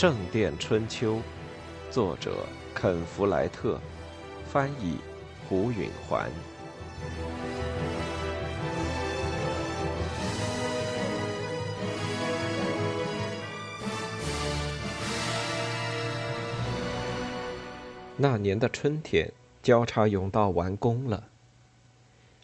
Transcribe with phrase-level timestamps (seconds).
[0.00, 1.16] 圣殿春秋》，
[1.90, 3.80] 作者肯·弗莱特，
[4.46, 4.98] 翻译
[5.48, 6.30] 胡允环。
[18.16, 21.24] 那年的春天，交叉甬道完工了。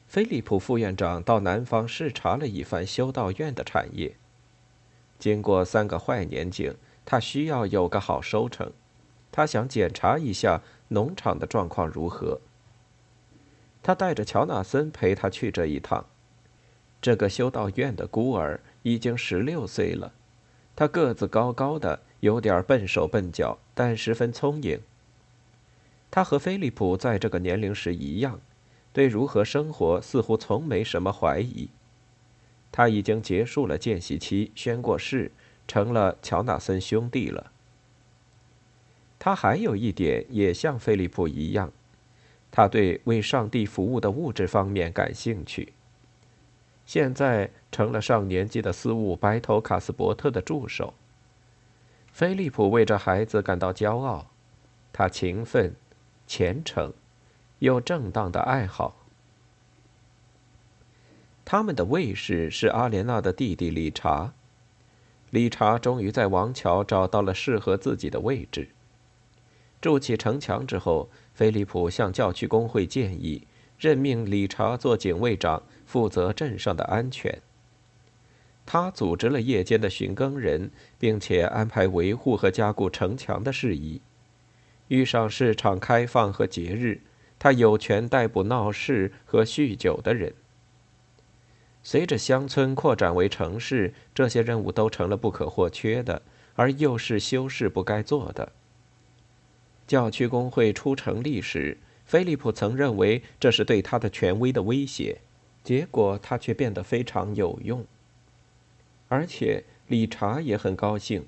[0.08, 4.16] 菲利普副院长到南方视察了一番修道院的产业。
[5.20, 8.72] 经过三个坏年景，他需要有个好收成。
[9.30, 12.40] 他想检查一下农场的状况如何。
[13.82, 16.06] 他带着乔纳森陪他去这一趟。
[17.02, 20.12] 这个修道院的孤儿已经十六岁了。
[20.76, 24.80] 他个子高高的，有点笨手笨脚，但十分聪颖。
[26.10, 28.40] 他和菲利普在这个年龄时一样，
[28.92, 31.68] 对如何生活似乎从没什么怀疑。
[32.72, 35.30] 他已经结束了见习期，宣过誓，
[35.66, 37.52] 成了乔纳森兄弟了。
[39.18, 41.72] 他还有一点也像菲利普一样，
[42.50, 45.72] 他对为上帝服务的物质方面感兴趣。
[46.84, 50.94] 现在成了上年纪的司务白头卡斯伯特的助手。
[52.12, 54.26] 菲利普为这孩子感到骄傲，
[54.92, 55.74] 他勤奋。
[56.26, 56.94] 虔诚，
[57.58, 58.96] 有正当的爱好。
[61.44, 64.32] 他们的卫士是阿莲娜的弟弟理查。
[65.34, 68.68] 理查终于在王桥找到了适合自己的位置。
[69.80, 73.44] 筑起城墙之后，菲利普向教区工会建议
[73.76, 77.42] 任命理查做警卫长，负责镇上的安全。
[78.64, 84.00] 他组织了夜间的巡更人，并且安排维护和加固城墙的事宜。
[84.86, 87.00] 遇上市场开放和节日，
[87.40, 90.32] 他有权逮捕闹事和酗酒的人。
[91.86, 96.22] 随着乡村扩展为城市，这些任务都成了不可或缺的，
[96.54, 98.50] 而又是修士不该做的。
[99.86, 105.20] 教区工会初成立时，菲利普曾认为这是对他的权威的威胁，
[105.62, 107.84] 结果他却变得非常有用。
[109.08, 111.26] 而且理查也很高兴，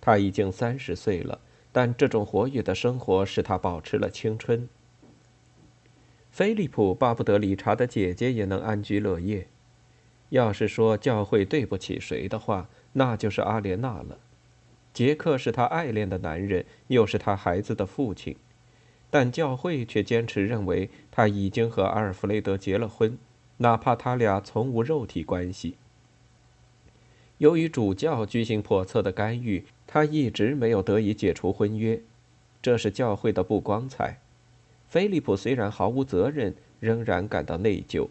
[0.00, 1.38] 他已经三十岁了。
[1.72, 4.66] 但这种活跃的生活使他保持了青春。
[6.30, 9.46] 菲利普巴不得理查的姐姐也能安居乐业。
[10.30, 14.18] 要是说教会对不起谁的话，那就是阿莲娜了。
[14.92, 18.34] 杰克是他爱恋的男人，又是他孩子的父亲，
[19.10, 23.16] 但教会却坚持认为他已经和阿尔弗雷德结了婚，
[23.58, 25.76] 哪怕他俩从无肉体关系。
[27.38, 29.64] 由于主教居心叵测的干预。
[29.92, 32.00] 他一直没有得以解除婚约，
[32.62, 34.20] 这是教会的不光彩。
[34.88, 38.08] 菲利普虽然毫无责任，仍然感到内疚。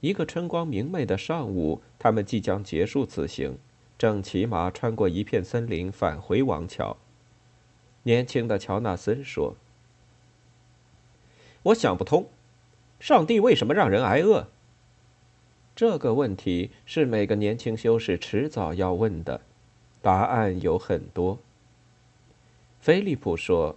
[0.00, 3.58] 一个春光明媚的上午，他们即将结束此行，
[3.98, 6.96] 正骑马穿过一片森林返回王桥。
[8.04, 9.56] 年轻的乔纳森说
[11.64, 12.28] ：“我想不通，
[13.00, 14.48] 上帝为什么让人挨饿？
[15.74, 19.40] 这个问题是每个年轻修士迟早要问的。”
[20.00, 21.40] 答案有很多。
[22.78, 23.76] 菲利普说：“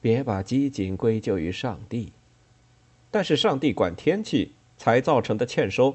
[0.00, 2.10] 别把饥馑归咎于上帝，
[3.10, 4.52] 但是上帝管天气
[4.82, 5.94] 才造成的欠收。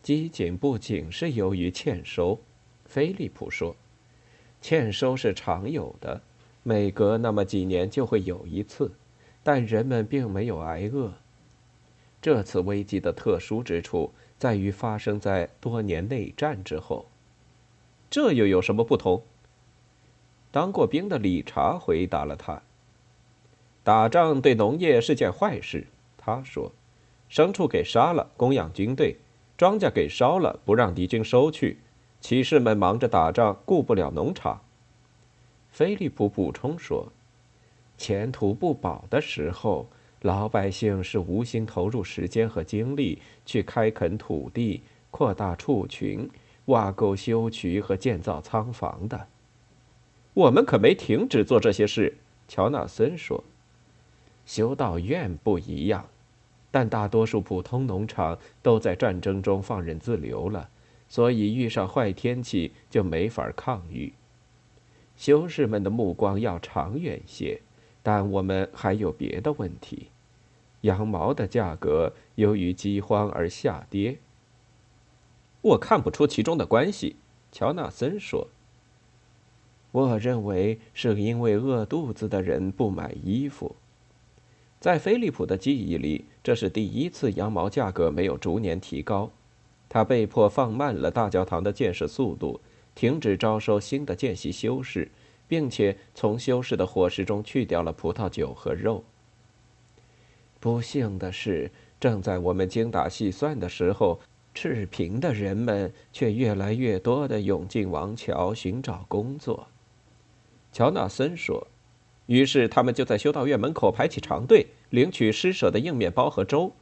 [0.00, 2.38] 饥馑不仅是由于欠收。”
[2.86, 3.74] 菲利普说
[4.62, 6.22] ：“欠收是常有的，
[6.62, 8.92] 每隔那么几年就会有一次，
[9.42, 11.14] 但人们并没有挨饿。
[12.22, 17.06] 这次危机的特殊之处在于发生在多年内战之后。”
[18.08, 19.24] 这又有什么不同？
[20.52, 22.62] 当过兵的理查回答了他
[23.82, 26.70] ：“打仗对农业是件坏事。”他说
[27.36, 29.14] ：“牲畜给杀了，供养军队；
[29.58, 31.76] 庄稼给烧了，不让敌军收去。
[32.18, 34.62] 骑士们忙着打仗，顾不了农场。”
[35.70, 37.12] 菲利普补充说
[37.98, 39.86] ：“前途不保的时候，
[40.22, 44.80] 老百姓是无心投入时间和精力去开垦土地、
[45.10, 46.30] 扩大畜群。”
[46.64, 49.28] 挖沟、修渠和建造仓房的，
[50.32, 52.16] 我们可没停止做这些事。
[52.48, 53.44] 乔纳森说
[54.46, 56.08] ：“修道院不一样，
[56.76, 60.68] 但大多数普通农场都在战争中放任自流了，
[61.08, 64.12] 所以遇上坏天气就没法抗御。
[65.16, 67.62] 修士们的目光要长远些，
[68.02, 70.08] 但我们还有别的问题。
[70.82, 74.18] 羊毛的价格由于饥荒而下跌。”
[75.64, 77.16] 我看不出其中的关系，
[77.50, 78.48] 乔纳森说。
[79.92, 83.76] 我认为是因为饿肚子的人不买衣服。
[84.86, 89.28] 在菲利普的记忆里，这是第一次羊毛价格没有逐年提高。
[89.88, 92.60] 他被迫放慢了大教堂的建设速度，
[92.94, 95.10] 停止招收新的见习修士，
[95.48, 99.02] 并且从修士的伙食中去掉了葡萄酒和肉。
[100.60, 101.68] 不幸的是，
[101.98, 104.20] 正在我们精打细算的时候，
[104.54, 109.66] 赤贫的人们却越来越多地涌进王桥寻找工作。
[110.72, 111.66] 乔纳森说
[112.26, 116.72] ：“于是他们就在修道院门口排起长队，领取施舍的硬面包和粥。”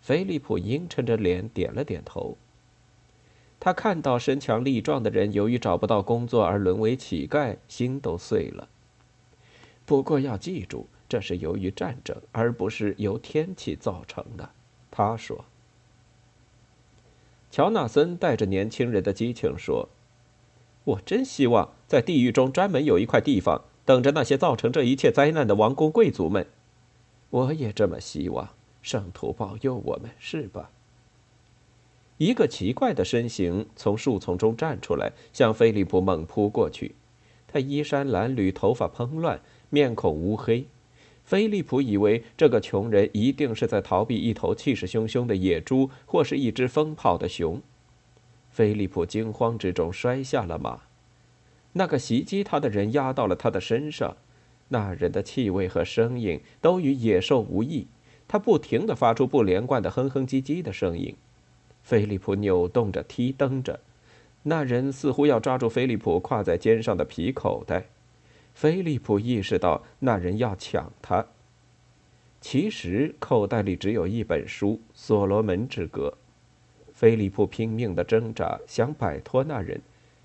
[0.00, 2.36] 菲利普阴沉着脸点了点头。
[3.60, 8.68] 他看到身强力壮的人由于找不到工作而沦为乞丐，心都碎了。
[9.84, 10.86] 不过要记住。
[11.10, 14.50] 这是由于战争，而不是由天气造成的，
[14.90, 15.42] 他说。
[17.50, 19.88] 乔纳森带着年轻人的激情说
[20.84, 26.46] ：“我真希望在地狱中专门有一块地方，等着那些造成这一切灾难的王公贵族们。
[27.30, 28.48] 我也这么希望，
[28.80, 30.70] 圣徒保佑我们，是吧？”
[32.18, 36.94] 一个奇怪的身形从树丛中站出来，向菲利普猛扑过去。
[37.46, 39.40] 他衣衫褴褛，头发蓬乱，
[39.70, 40.66] 面孔乌黑。
[41.24, 47.62] 菲利普以为这个穷人一定是在逃避一头气势汹汹的野猪，或是一只疯跑的熊。
[48.50, 50.80] 菲利普惊慌之中摔下了马，
[51.74, 54.16] 那个袭击他的人压到了他的身上。
[54.68, 57.86] 那人的气味和声音都与野兽无异，
[58.26, 61.14] 他不停地发出不连贯的哼哼唧唧的声音。
[61.82, 63.80] 菲利普扭动着，踢蹬着，
[64.42, 67.86] 那人似乎要抓住菲利普挎在肩上的皮口袋。
[68.54, 71.26] 菲利普意识到那人要抢他。
[72.40, 76.14] 其实口袋里只有一本书《所罗门之歌》。
[76.92, 79.80] 菲利普拼命的挣扎，想摆脱那人，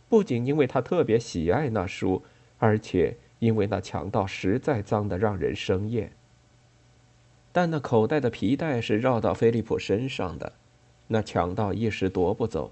[0.09, 2.23] 不仅因为他特别喜爱那书，
[2.57, 6.13] 而且因为那强盗实在脏得让人生厌。
[7.51, 10.53] 但那口袋的皮带是绕到菲利普身上的，
[11.07, 12.71] 那强盗一时夺不走。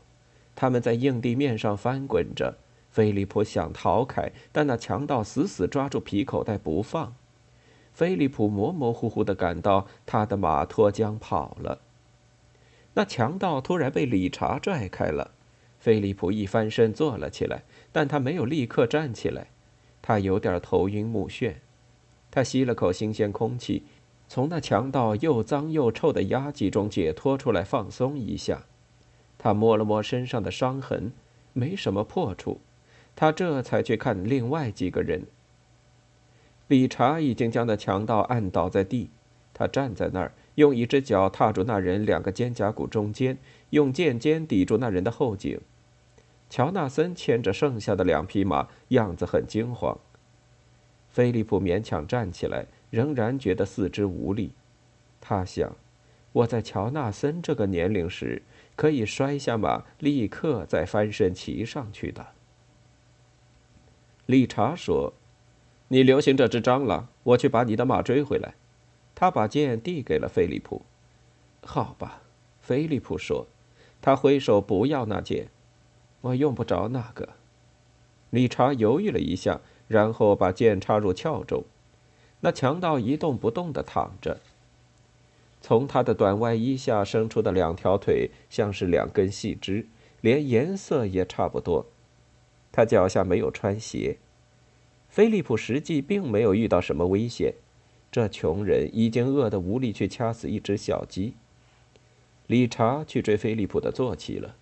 [0.55, 2.55] 他们在硬地面上翻滚着。
[2.89, 7.13] 菲利普想逃开，但那强盗死死抓住皮口袋不放。
[7.91, 11.79] 菲利普模模糊糊的感到他的马脱缰跑了。
[12.93, 15.31] 那强盗突然被理查拽开了。
[15.79, 19.47] 菲利普一翻身坐了起来，但他没有立刻站起来，
[20.01, 21.55] 他有点头晕目眩。
[22.29, 23.83] 他吸了口新鲜空气，
[24.27, 28.63] 从那强盗又脏又臭的压挤中解脱出来，放松一下。
[29.37, 31.11] 他摸了摸身上的伤痕，
[31.53, 32.61] 没什么破处。
[33.15, 35.25] 他这才去看另外几个人。
[36.67, 39.09] 理查已经将那强盗按倒在地，
[39.53, 43.37] 他站在那儿，用一只脚踏住那人两个肩胛骨中间，
[43.71, 45.59] 用剑尖抵住那人的后颈。
[46.51, 49.97] 乔纳森牵着剩下的两匹马，样子很惊慌。
[51.09, 54.51] 菲利普勉强站起来，仍然觉得四肢无力。
[55.21, 55.77] 他想：
[56.33, 58.41] 我在乔纳森这个年龄时，
[58.75, 62.27] 可以摔下马，立刻再翻身骑上去的。
[64.25, 65.13] 理查说
[65.87, 68.55] ：“你留心这只蟑螂，我去把你的马追回来。”
[69.15, 70.81] 他把剑递给了菲利普。
[71.63, 72.23] “好吧。”
[72.59, 73.47] 菲利普说，
[74.01, 75.49] 他挥手不要那剑
[76.21, 77.29] ，“我用不着那个。”
[78.31, 81.65] 理查犹豫了一下，然后把剑插入鞘中。
[82.39, 84.39] 那强盗一动不动地躺着，
[85.61, 89.85] 从他的短外衣下伸出的两条腿像是两根细枝，
[90.21, 91.85] 连颜色也差不多。
[92.71, 94.17] 他脚下没有穿鞋。
[95.09, 97.55] 菲利普实际并没有遇到什么危险，
[98.09, 101.33] 这穷人已经饿得无力去掐死一只小鸡。
[102.47, 104.55] 理查去追菲利普的坐骑了。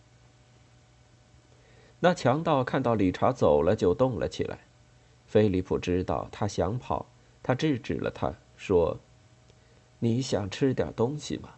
[2.02, 4.60] 那强盗看到理查走了，就动了起来。
[5.28, 7.06] 菲利普知道他想跑，
[7.44, 8.98] 他制止了他，说
[10.00, 11.50] ：“你想吃点东西吗？”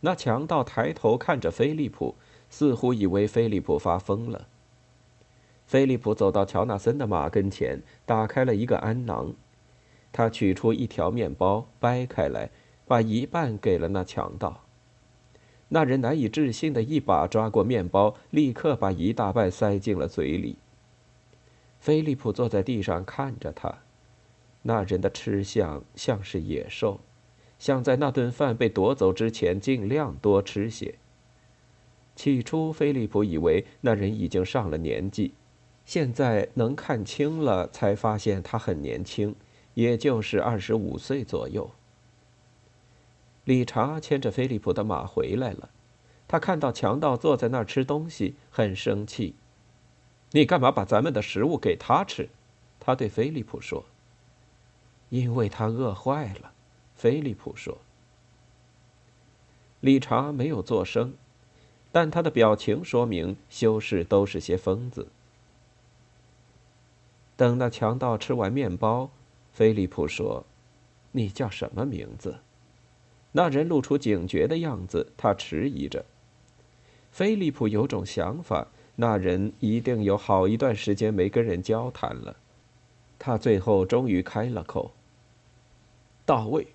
[0.00, 2.14] 那强盗抬头看着菲利普，
[2.48, 4.46] 似乎以为菲利普发疯了。
[5.66, 9.34] 菲利普走到乔纳森的马跟前，打开了一个鞍囊，
[10.10, 12.50] 他取出一条面包，掰开来，
[12.86, 14.61] 把一半给了那强盗。
[15.74, 20.56] 那人难以置信的一把抓过面包，立刻把一大半塞进了嘴里。
[21.80, 23.78] 菲利普坐在地上看着他，
[24.60, 27.00] 那人的吃相像是野兽，
[27.58, 30.94] 想在那顿饭被夺走之前尽量多吃些。
[32.14, 35.32] 起初，菲利普以为那人已经上了年纪。
[35.86, 39.34] 现在能看清了，才发现他很年轻，
[39.72, 41.70] 也就是二十五岁左右。
[43.44, 45.70] 理查牵着菲利普的马回来了，
[46.28, 49.34] 他看到强盗坐在那儿吃东西，很生气。
[50.30, 52.28] 你干嘛把咱们的食物给他吃？
[52.80, 53.84] 他对菲利普说。
[55.10, 56.52] 因为他饿坏了，
[56.94, 57.78] 菲利普说。
[59.80, 61.14] 理查没有作声。
[61.94, 65.08] 但他的表情说明修士都是些疯子。
[67.36, 69.10] 等那强盗吃完面包，
[69.52, 70.46] 菲利普说
[71.12, 72.38] ：“你叫什么名字？”
[73.32, 76.04] 那人露出警觉的样子，他迟疑着。
[77.10, 82.36] 菲利普有种想法，那人一定有好一段时间没跟人交谈了。
[83.18, 84.92] 他最后终于开了口
[86.26, 86.66] ：“大卫。”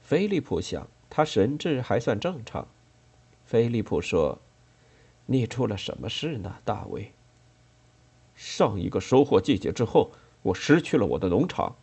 [0.00, 2.66] 菲利普想，他神志还算正常。
[3.44, 4.38] 菲利普说
[5.26, 7.12] ：“你出了什么事呢，大卫？”
[8.34, 10.12] 上一个收获季节之后，
[10.42, 11.76] 我失去了我的农场。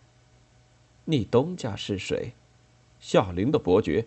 [1.06, 2.34] 你东家是谁？
[3.00, 4.06] 夏林的伯爵。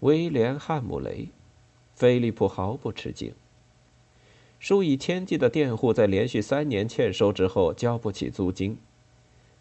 [0.00, 1.28] 威廉·汉姆雷。
[1.94, 3.34] 菲利普毫不吃惊。
[4.58, 8.78] 数以千计的佃户在连续三年欠收之后交不起租金。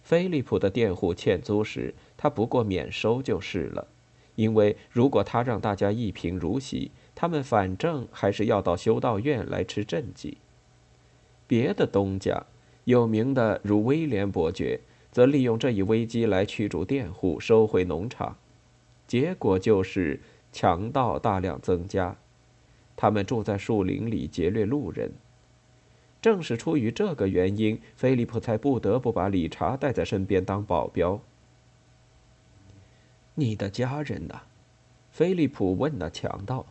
[0.01, 3.87] 菲利普的佃户欠租时，他不过免收就是了，
[4.35, 10.37] 因为如果他让大家一贫如洗，他们反正还是要到修道院来吃赈济。
[11.45, 12.45] 别的东家，
[12.85, 14.79] 有名的如威廉伯爵，
[15.11, 18.37] 则利用这一危机来驱逐佃户，收回农场，
[19.07, 22.15] 结果就是强盗大量增加。
[22.95, 25.11] 他们住在树林里劫掠路人。
[26.21, 31.19] 正是出于这个原因，菲利普才不得不把理查带在身边当保镖。
[33.35, 34.41] 你的家人呢？
[35.11, 36.65] 菲利普问那强盗。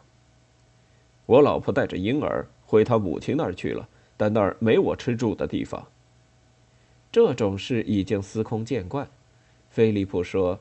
[1.26, 3.88] 我老婆带着婴儿回她母亲那儿去了。
[4.20, 5.86] 但那儿没我吃住的地方。
[7.10, 9.08] 这种事已经司空见惯，
[9.70, 10.60] 菲利普说：“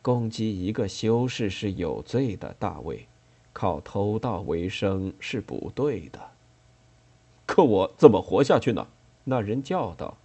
[0.00, 3.06] 攻击一个修士是有罪的，大卫，
[3.52, 6.30] 靠偷盗为生是不对的。”
[7.46, 8.86] 可我怎么活下去呢？
[9.24, 10.16] 那人叫道：“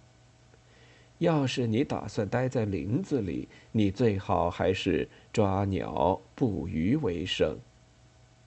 [1.18, 7.58] 要是你打算待在林子里，你最好还是抓鸟、捕鱼为生。”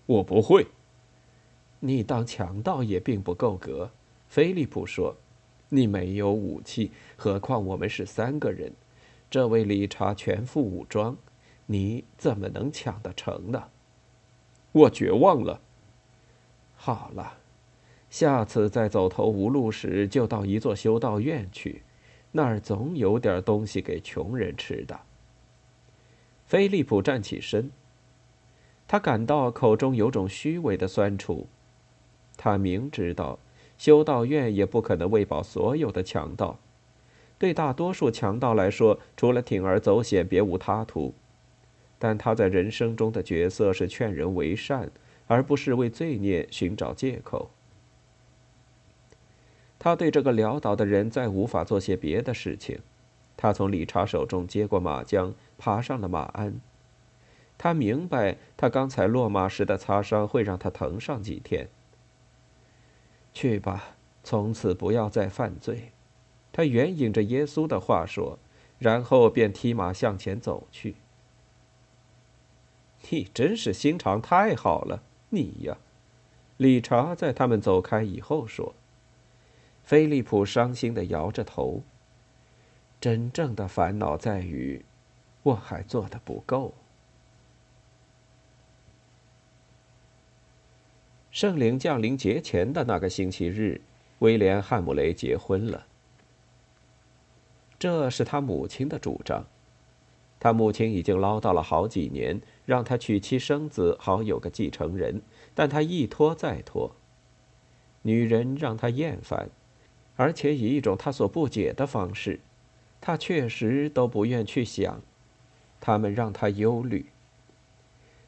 [0.08, 0.66] 我不会。
[1.80, 3.92] 你当强盗也并不够格，
[4.28, 5.16] 菲利普说
[5.76, 8.72] ：“你没有武器，何况我们是三个人。
[9.28, 11.18] 这位理查全副武装，
[11.66, 13.70] 你怎么能抢得成呢？”
[14.72, 15.60] 我绝望了。
[16.76, 17.38] 好了，
[18.12, 21.82] 下次再走投无路时，就到一座修道院去，
[22.32, 25.00] 那儿总有点东西给穷人吃的。
[26.46, 27.72] 菲利普站起身，
[28.88, 31.48] 他感到口中有种虚伪的酸楚。
[32.38, 33.40] 他明知道，
[33.78, 36.60] 修道院也不可能喂饱所有的强盗。
[37.38, 41.14] 对大多数强盗来说，除了铤而走险，别无他途。
[42.00, 44.92] 但他在人生中的角色是劝人为善，
[45.28, 47.50] 而不是为罪孽寻找借口。
[49.80, 52.80] 他对这个潦倒的人再无法做些别的事情。
[53.36, 56.62] 他从理查手中接过马缰，爬上了马鞍。
[57.58, 61.68] 他明白，他刚才落马时的擦伤会让他疼上几天。
[63.34, 65.92] 去吧，从此不要再犯罪。
[66.52, 68.38] 他援引着耶稣的话说，
[68.78, 70.96] 然后便踢马向前走去。
[73.10, 75.78] 你真是心肠太好了，你呀！
[76.58, 78.76] 理查在他们走开以后说。
[79.84, 81.82] 菲利普伤心的摇着头。
[83.02, 84.86] 真正的烦恼在于，
[85.42, 86.74] 我还做的不够。
[91.34, 93.82] 圣灵降临节前的那个星期日，
[94.20, 95.88] 威廉·汉姆雷结婚了。
[97.80, 99.44] 这是他母亲的主张。
[100.40, 105.24] 他母亲已经唠叨了好几年，让他娶妻生子，好有个继承人，
[105.56, 106.96] 但他一拖再拖。
[108.04, 109.50] 女人让他厌烦，
[110.16, 112.42] 而且以一种他所不解的方式。
[113.02, 115.02] 他确实都不愿去想，
[115.82, 117.08] 他们让他忧虑。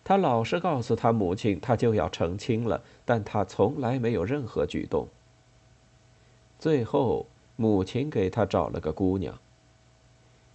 [0.07, 5.07] 他老实告诉他母亲，他就要成亲了，但他从来没有任何举动。
[6.59, 9.39] 最后，母亲给他找了个姑娘。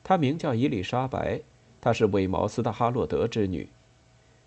[0.04, 1.40] 她名叫伊丽莎白，
[1.80, 3.68] 她是韦茅斯的哈洛德之女。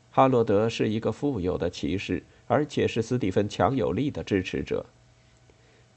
[0.09, 4.85] 哈洛德是一个富有的骑士，而且是斯蒂芬强有力的支持者。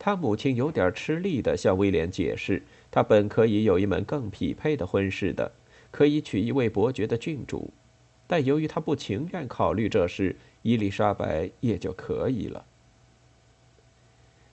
[0.00, 5.52] 他母亲有点吃力地向威廉解释，他本可以有一门更匹配的婚事的，
[5.92, 7.72] 可以娶一位伯爵的郡主。
[8.26, 12.64] 但由于他不情愿考虑这事，伊丽莎白也就可以了。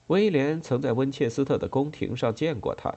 [0.08, 2.94] 威廉曾在温切斯特的宫廷上见过他，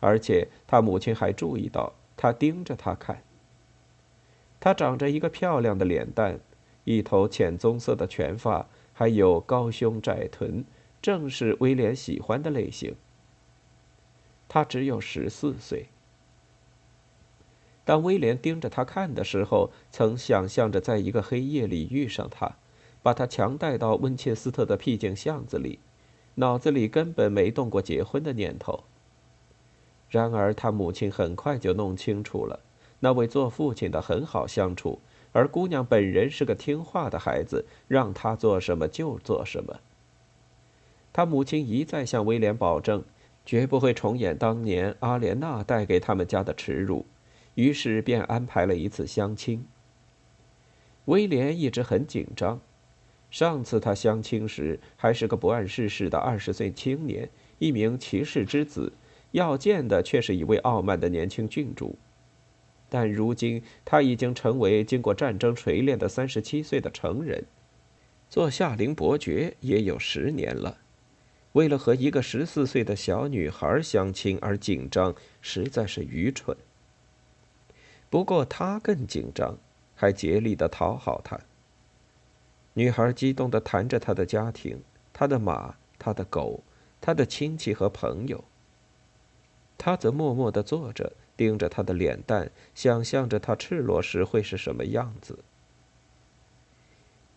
[0.00, 3.22] 而且他母亲还注意到他盯着他看。
[4.58, 6.40] 他长着一个漂亮的脸蛋，
[6.84, 10.64] 一头浅棕色的全发，还有高胸窄臀，
[11.00, 12.96] 正是威廉喜欢的类型。
[14.48, 15.86] 他只有十四岁。
[17.88, 22.56] 当威廉盯着他看的时候，曾想象着在一个黑夜里遇上他，
[23.02, 25.78] 把他强带到温切斯特的僻静巷子里，
[26.34, 28.84] 脑子里根本没动过结婚的念头。
[30.10, 32.60] 然而，他母亲很快就弄清楚了，
[33.00, 35.00] 那位做父亲的很好相处，
[35.32, 39.80] 而姑娘本人是个听话的孩子，让他做什么就做什么。
[41.10, 43.02] 他母亲一再向威廉保证，
[43.46, 47.06] 绝不会重演当年阿莲娜带给他们家的耻辱，
[47.58, 49.66] 于是便安排了一次相亲。
[51.06, 52.60] 威廉一直很紧张，
[53.32, 58.92] 上次他相亲时还是个不谙世事的二十岁青年，一名骑士之子。
[59.32, 61.98] 要见的却是一位傲慢的年轻郡主，
[62.88, 67.44] 但如今他已经成为经过战争锤炼的三十七岁的成人，
[68.30, 70.78] 做夏灵伯爵也有十年了。
[71.52, 75.12] 为了和一个十四岁的小女孩相亲而紧张，
[75.42, 76.56] 实在是愚蠢。
[78.10, 79.56] 不过他更紧张，
[79.94, 81.38] 还竭力的讨好她。
[82.74, 86.62] 女孩激动的谈着她的家庭、她的马、她的狗、
[87.00, 88.44] 她的亲戚和朋友。
[89.80, 95.38] 他则默默地坐着，盯着他的脸蛋，想象着他赤裸时会是什么样子。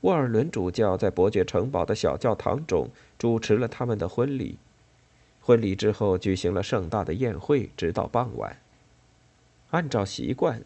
[0.02, 4.58] 沃尔伦主教在伯爵城堡的小教堂中主持了他们的婚礼。
[5.40, 8.58] 婚礼之后举行了盛大的宴会，直到傍晚。
[9.72, 10.64] 按照习惯，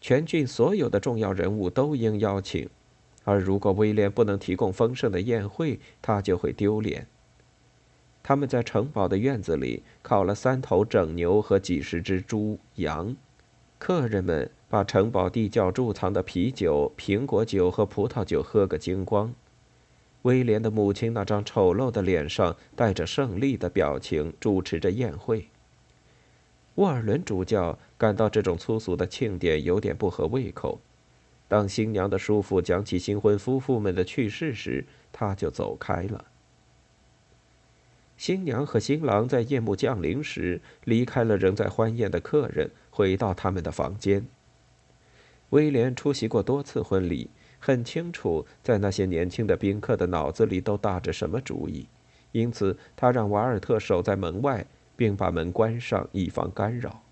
[0.00, 2.68] 全郡所有的重要人物都应邀请，
[3.24, 7.06] 而如果威廉不能提供丰盛的宴会，他就会丢脸。
[8.22, 13.16] 他们在城堡的院子里烤了三头整牛和几十只猪羊，
[13.78, 19.32] 客人们把城堡地窖贮藏的啤酒、苹果酒和葡萄酒喝个精光。
[20.22, 25.48] 威廉的母亲那张丑陋的脸上带着胜利的表情，主持着宴会。
[26.78, 30.80] 沃尔伦主教感到这种粗俗的庆典有点不合胃口。
[31.48, 36.24] 当新娘的叔父讲起新婚夫妇们的趣事时，他就走开了。
[38.16, 44.24] 新娘和新郎在夜幕降临时离开了仍在欢宴的客人，回到他们的房间。
[45.50, 51.88] 威廉出席过多次婚礼，很清楚在那些年轻的宾客的脑子里都打着什么主意，
[52.30, 54.64] 因此他让瓦尔特守在门外，
[54.98, 57.04] 并把门关上，以防干扰。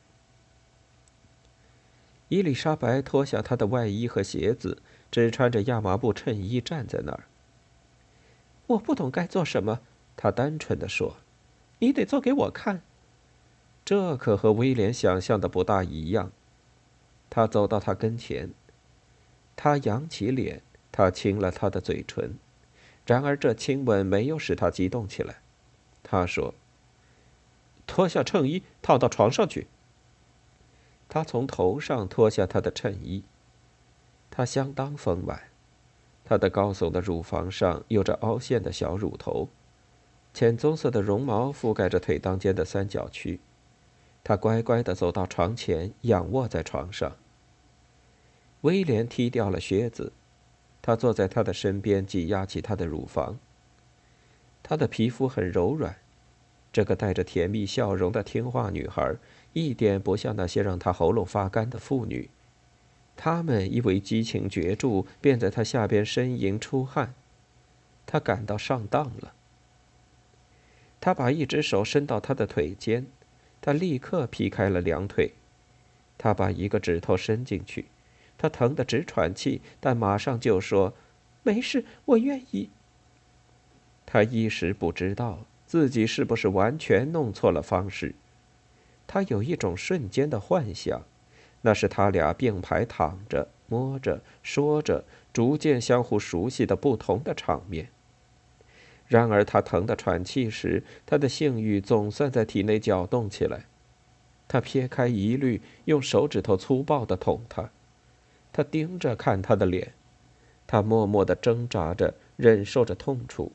[2.29, 7.29] 伊丽莎白脱下她的外衣和鞋子，只穿着亚麻布衬衣站在那儿。
[8.66, 9.79] 我不懂该做什么。
[10.16, 11.18] 她单纯的说
[11.79, 12.83] ：“你得做给我看。”
[13.87, 16.33] 这可和威廉想象的不大一样。
[17.31, 18.51] 他走到他跟前，
[19.55, 22.37] 他扬起脸，他亲了他的嘴唇。
[23.05, 25.37] 然而这亲吻没有使他激动起来。
[26.03, 26.53] 他说
[27.87, 29.66] ：“脱下衬衣，套到床上去。”
[31.09, 33.22] 他从头上脱下他的衬衣。
[34.31, 35.44] 他相当丰满，
[36.25, 39.49] 他的高耸的乳房上有着凹陷的小乳头。
[40.35, 43.40] 浅棕色的绒毛覆盖着腿当间的三角区，
[44.22, 47.16] 他乖乖地走到床前，仰卧在床上。
[48.61, 50.12] 威廉踢掉了靴子，
[50.83, 53.38] 他坐在他的身边，挤压起他的乳房。
[54.62, 55.96] 他的皮肤很柔软，
[56.77, 59.15] 这个带着甜蜜笑容的听话女孩，
[59.55, 62.29] 一点不像那些让他喉咙发干的妇女。
[63.17, 67.15] 她们因为激情绝著，便在她下边呻吟出汗。
[68.05, 69.33] 他感到上当了。
[71.01, 73.07] 他把一只手伸到他的腿间，
[73.62, 75.33] 他立刻劈开了两腿。
[76.19, 77.87] 他把一个指头伸进去，
[78.37, 80.93] 他疼得直喘气，但马上就说
[81.43, 82.69] ：“没事，我愿意。”
[84.05, 88.14] 他一时不知道自己是不是完全弄错了方式。
[89.07, 91.02] 他有一种瞬间的幻想，
[91.62, 97.88] 那是他俩并排躺着、摸着、说着，逐渐相互熟悉的不同的场面。
[99.09, 103.66] 然而，他疼得喘气时，他的性欲总算在体内搅动起来。
[104.48, 107.70] 他撇开疑虑，用手指头粗暴地捅他。
[108.52, 109.92] 他盯着看他的脸，
[110.66, 113.52] 他默默地挣扎着，忍受着痛楚。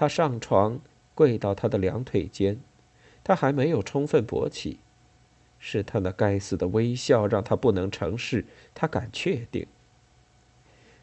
[0.00, 0.80] 他上床，
[1.14, 2.58] 跪到他的两腿间，
[3.22, 4.78] 他还没有充分勃起。
[5.58, 8.46] 是他那该死的微笑让他不能成事。
[8.72, 9.66] 他敢确定。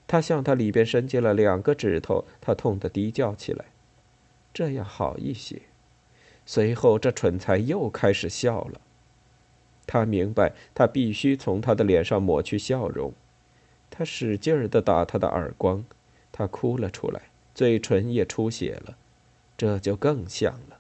[0.08, 3.66] 他向他里边伸进了两个指头，他痛得低叫起来。
[4.52, 5.62] 这样好一些。
[6.48, 8.82] 随后，这蠢材又开始笑了。
[9.86, 13.14] 他明白，他必须从他的脸上抹去笑容。
[13.92, 15.86] 他使劲儿地打他的耳光，
[16.32, 18.96] 他哭了出来，嘴唇也出血了。
[19.58, 20.78] 这就更像了。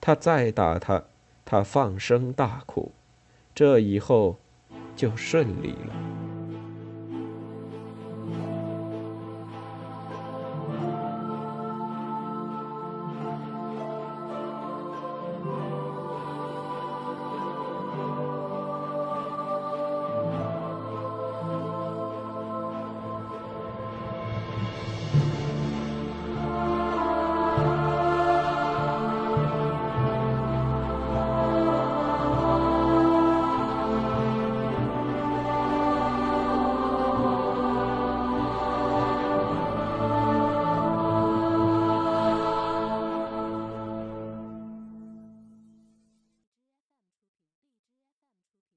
[0.00, 1.02] 他再打他，
[1.44, 2.92] 他放声大哭。
[3.52, 4.38] 这以后
[4.94, 6.31] 就顺利了。